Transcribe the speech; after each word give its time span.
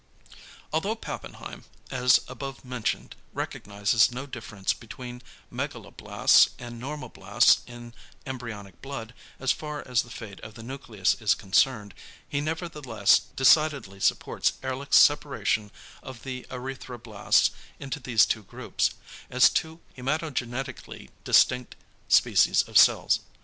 Although 0.73 0.95
Pappenheim, 0.95 1.65
as 1.91 2.21
above 2.27 2.65
mentioned, 2.65 3.15
recognises 3.33 4.11
no 4.11 4.25
difference 4.25 4.73
between 4.73 5.21
megaloblasts 5.53 6.49
and 6.57 6.81
normoblasts 6.81 7.59
in 7.67 7.93
embryonic 8.25 8.81
blood 8.81 9.13
as 9.39 9.51
far 9.51 9.87
as 9.87 10.01
the 10.01 10.09
fate 10.09 10.39
of 10.39 10.55
the 10.55 10.63
nucleus 10.63 11.15
is 11.21 11.35
concerned, 11.35 11.93
he 12.27 12.41
nevertheless 12.41 13.19
decidedly 13.35 13.99
supports 13.99 14.53
Ehrlich's 14.63 14.97
separation 14.97 15.69
of 16.01 16.23
the 16.23 16.47
erythroblasts 16.49 17.51
into 17.79 17.99
these 17.99 18.25
two 18.25 18.41
groups, 18.41 18.95
as 19.29 19.51
two 19.51 19.81
hæmatogenetically 19.95 21.11
distinct 21.25 21.75
species 22.09 22.63
of 22.63 22.75
cells. 22.75 23.19